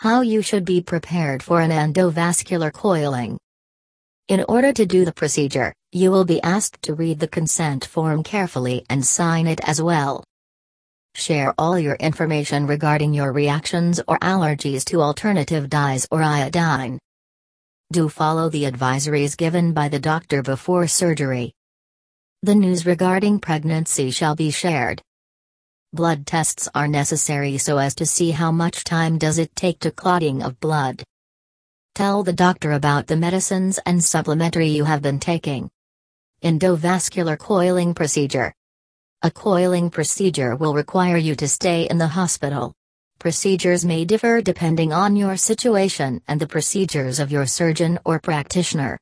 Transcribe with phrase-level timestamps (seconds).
[0.00, 3.38] How you should be prepared for an endovascular coiling.
[4.28, 8.22] In order to do the procedure, you will be asked to read the consent form
[8.22, 10.24] carefully and sign it as well.
[11.14, 16.98] Share all your information regarding your reactions or allergies to alternative dyes or iodine.
[17.92, 21.52] Do follow the advisories given by the doctor before surgery.
[22.42, 25.02] The news regarding pregnancy shall be shared.
[25.92, 29.90] Blood tests are necessary so as to see how much time does it take to
[29.90, 31.02] clotting of blood.
[31.96, 35.68] Tell the doctor about the medicines and supplementary you have been taking.
[36.44, 38.54] Endovascular coiling procedure.
[39.22, 42.72] A coiling procedure will require you to stay in the hospital.
[43.18, 48.96] Procedures may differ depending on your situation and the procedures of your surgeon or practitioner.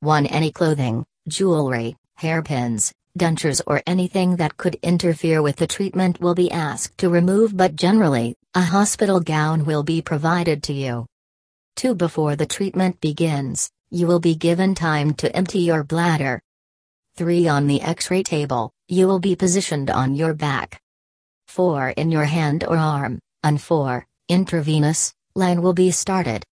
[0.00, 0.24] 1.
[0.24, 6.50] Any clothing, jewelry, hairpins, dentures, or anything that could interfere with the treatment will be
[6.50, 11.06] asked to remove, but generally, a hospital gown will be provided to you.
[11.76, 11.94] 2.
[11.94, 16.40] Before the treatment begins, you will be given time to empty your bladder.
[17.16, 17.48] 3.
[17.48, 20.80] On the x ray table, you will be positioned on your back.
[21.48, 21.90] 4.
[21.90, 24.04] In your hand or arm, and IV.
[24.28, 26.44] Intravenous, line will be started.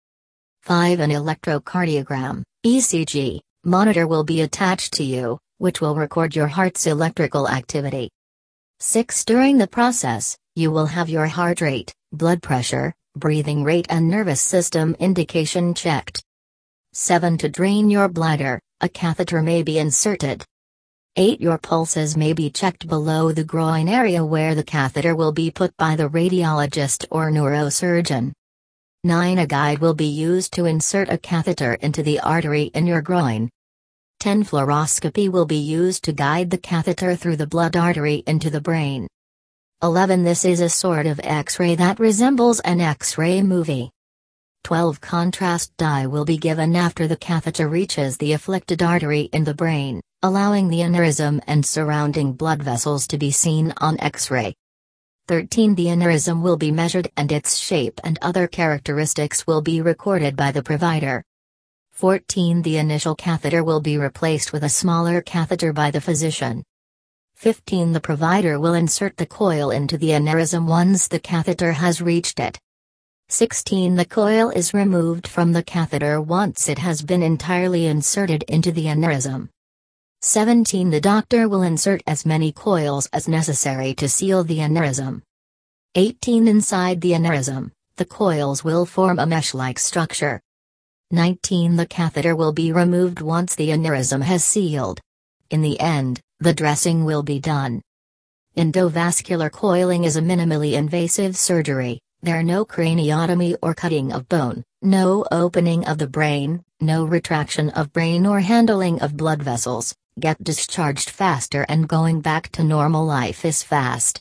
[0.62, 1.00] 5.
[1.00, 7.48] An electrocardiogram, ECG, monitor will be attached to you, which will record your heart's electrical
[7.48, 8.10] activity.
[8.80, 9.24] 6.
[9.24, 14.40] During the process, you will have your heart rate, blood pressure, breathing rate, and nervous
[14.40, 16.20] system indication checked.
[16.94, 17.38] 7.
[17.38, 20.44] To drain your bladder, a catheter may be inserted.
[21.14, 21.40] 8.
[21.40, 25.76] Your pulses may be checked below the groin area where the catheter will be put
[25.76, 28.32] by the radiologist or neurosurgeon.
[29.04, 29.38] 9.
[29.38, 33.48] A guide will be used to insert a catheter into the artery in your groin.
[34.22, 34.44] 10.
[34.44, 39.08] Fluoroscopy will be used to guide the catheter through the blood artery into the brain.
[39.82, 40.22] 11.
[40.22, 43.90] This is a sort of X ray that resembles an X ray movie.
[44.62, 45.00] 12.
[45.00, 50.00] Contrast dye will be given after the catheter reaches the afflicted artery in the brain,
[50.22, 54.54] allowing the aneurysm and surrounding blood vessels to be seen on X-ray.
[55.26, 55.74] 13.
[55.74, 60.52] The aneurysm will be measured and its shape and other characteristics will be recorded by
[60.52, 61.24] the provider.
[61.92, 62.62] 14.
[62.62, 66.64] The initial catheter will be replaced with a smaller catheter by the physician.
[67.36, 67.92] 15.
[67.92, 72.58] The provider will insert the coil into the aneurysm once the catheter has reached it.
[73.28, 73.94] 16.
[73.94, 78.86] The coil is removed from the catheter once it has been entirely inserted into the
[78.86, 79.48] aneurysm.
[80.22, 80.90] 17.
[80.90, 85.22] The doctor will insert as many coils as necessary to seal the aneurysm.
[85.94, 86.48] 18.
[86.48, 90.40] Inside the aneurysm, the coils will form a mesh-like structure.
[91.12, 91.76] 19.
[91.76, 95.00] The catheter will be removed once the aneurysm has sealed.
[95.50, 97.82] In the end, the dressing will be done.
[98.56, 104.62] Endovascular coiling is a minimally invasive surgery, there are no craniotomy or cutting of bone,
[104.80, 109.92] no opening of the brain, no retraction of brain or handling of blood vessels.
[110.20, 114.20] Get discharged faster and going back to normal life is fast.